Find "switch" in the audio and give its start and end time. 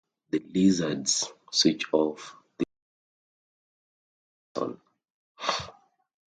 1.51-1.85